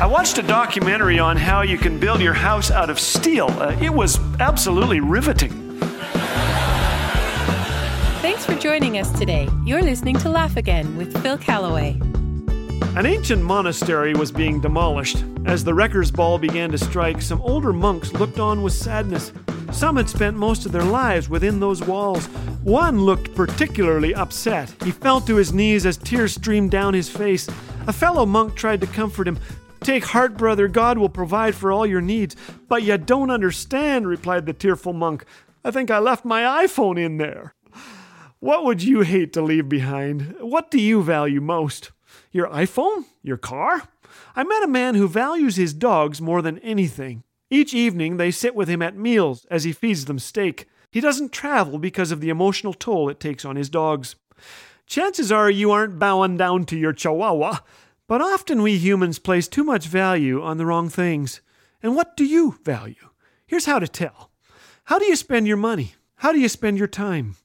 [0.00, 3.48] I watched a documentary on how you can build your house out of steel.
[3.50, 5.78] Uh, it was absolutely riveting.
[8.22, 9.46] Thanks for joining us today.
[9.62, 12.00] You're listening to Laugh Again with Phil Callaway.
[12.96, 15.22] An ancient monastery was being demolished.
[15.44, 19.34] As the wrecker's ball began to strike, some older monks looked on with sadness.
[19.70, 22.24] Some had spent most of their lives within those walls.
[22.64, 24.74] One looked particularly upset.
[24.82, 27.50] He fell to his knees as tears streamed down his face.
[27.86, 29.38] A fellow monk tried to comfort him.
[29.82, 32.36] Take heart, brother, God will provide for all your needs.
[32.68, 35.24] But you don't understand, replied the tearful monk.
[35.64, 37.54] I think I left my iPhone in there.
[38.40, 40.34] What would you hate to leave behind?
[40.40, 41.92] What do you value most?
[42.32, 43.04] Your iPhone?
[43.22, 43.88] Your car?
[44.34, 47.22] I met a man who values his dogs more than anything.
[47.50, 50.66] Each evening they sit with him at meals as he feeds them steak.
[50.90, 54.16] He doesn't travel because of the emotional toll it takes on his dogs.
[54.86, 57.58] Chances are you aren't bowing down to your chihuahua,
[58.10, 61.40] but often we humans place too much value on the wrong things.
[61.80, 63.10] And what do you value?
[63.46, 64.32] Here's how to tell.
[64.86, 65.94] How do you spend your money?
[66.16, 67.36] How do you spend your time?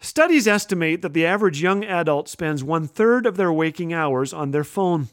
[0.00, 4.50] Studies estimate that the average young adult spends one third of their waking hours on
[4.50, 5.08] their phone.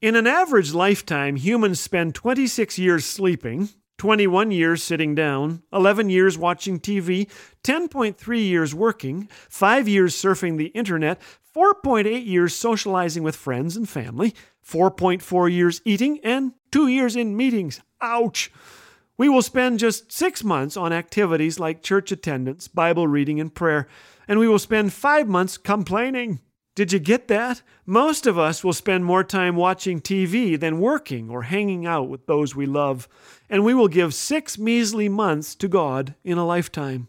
[0.00, 6.38] In an average lifetime, humans spend 26 years sleeping, 21 years sitting down, 11 years
[6.38, 7.28] watching TV,
[7.64, 11.20] 10.3 years working, 5 years surfing the internet,
[11.54, 14.34] 4.8 years socializing with friends and family,
[14.66, 17.80] 4.4 years eating, and 2 years in meetings.
[18.00, 18.50] Ouch!
[19.18, 23.86] We will spend just six months on activities like church attendance, Bible reading, and prayer,
[24.26, 26.40] and we will spend five months complaining.
[26.74, 27.60] Did you get that?
[27.84, 32.26] Most of us will spend more time watching TV than working or hanging out with
[32.26, 33.06] those we love,
[33.50, 37.08] and we will give six measly months to God in a lifetime.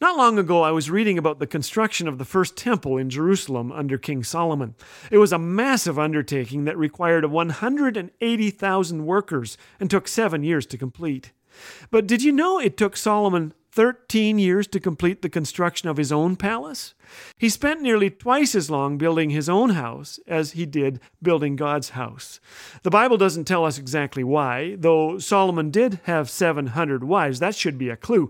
[0.00, 3.70] Not long ago, I was reading about the construction of the first temple in Jerusalem
[3.70, 4.74] under King Solomon.
[5.10, 11.32] It was a massive undertaking that required 180,000 workers and took seven years to complete.
[11.90, 16.10] But did you know it took Solomon 13 years to complete the construction of his
[16.10, 16.94] own palace.
[17.38, 21.90] He spent nearly twice as long building his own house as he did building God's
[21.90, 22.40] house.
[22.82, 27.38] The Bible doesn't tell us exactly why, though Solomon did have 700 wives.
[27.38, 28.28] That should be a clue.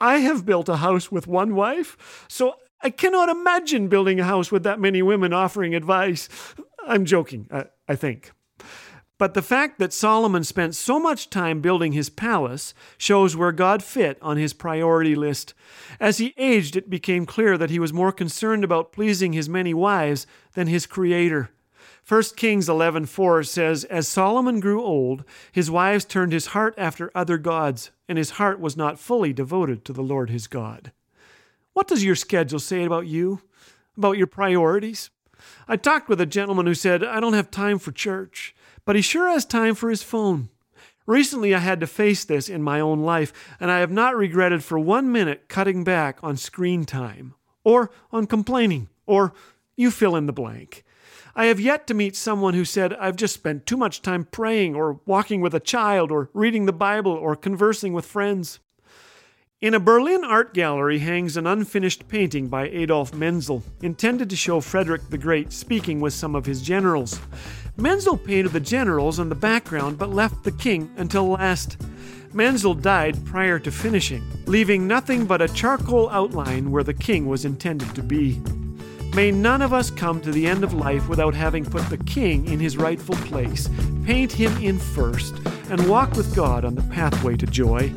[0.00, 4.50] I have built a house with one wife, so I cannot imagine building a house
[4.50, 6.28] with that many women offering advice.
[6.86, 8.32] I'm joking, I, I think.
[9.18, 13.82] But the fact that Solomon spent so much time building his palace shows where God
[13.82, 15.52] fit on his priority list.
[16.00, 19.74] As he aged, it became clear that he was more concerned about pleasing his many
[19.74, 21.50] wives than his creator.
[22.04, 27.38] 1 Kings 11:4 says, "As Solomon grew old, his wives turned his heart after other
[27.38, 30.92] gods, and his heart was not fully devoted to the Lord his God."
[31.72, 33.42] What does your schedule say about you?
[33.96, 35.10] About your priorities?
[35.66, 38.54] I talked with a gentleman who said, "I don't have time for church."
[38.84, 40.48] but he sure has time for his phone.
[41.06, 44.62] Recently, I had to face this in my own life, and I have not regretted
[44.62, 49.32] for one minute cutting back on screen time, or on complaining, or
[49.76, 50.84] you fill in the blank.
[51.40, 54.76] I have yet to meet someone who said, I've just spent too much time praying,
[54.76, 58.58] or walking with a child, or reading the Bible, or conversing with friends.
[59.62, 64.60] In a Berlin art gallery hangs an unfinished painting by Adolf Menzel, intended to show
[64.60, 67.18] Frederick the Great speaking with some of his generals.
[67.78, 71.78] Menzel painted the generals in the background but left the king until last.
[72.34, 77.46] Menzel died prior to finishing, leaving nothing but a charcoal outline where the king was
[77.46, 78.38] intended to be.
[79.14, 82.46] May none of us come to the end of life without having put the king
[82.46, 83.68] in his rightful place,
[84.04, 85.34] paint him in first,
[85.68, 87.92] and walk with God on the pathway to joy.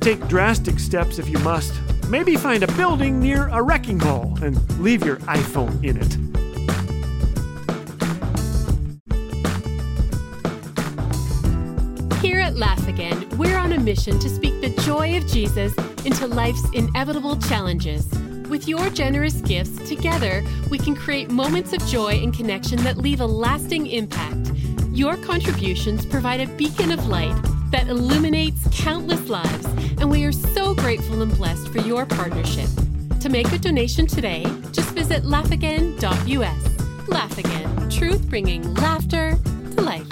[0.00, 1.72] Take drastic steps if you must.
[2.08, 6.16] Maybe find a building near a wrecking ball and leave your iPhone in it.
[12.20, 16.26] Here at Laugh Again, we're on a mission to speak the joy of Jesus into
[16.26, 18.08] life's inevitable challenges.
[18.48, 23.20] With your generous gifts, together we can create moments of joy and connection that leave
[23.20, 24.52] a lasting impact.
[24.92, 27.36] Your contributions provide a beacon of light
[27.72, 29.66] that illuminates countless lives,
[30.00, 32.68] and we are so grateful and blessed for your partnership.
[33.20, 37.08] To make a donation today, just visit laughagain.us.
[37.08, 39.36] Laugh Again, truth bringing laughter
[39.74, 40.06] to life.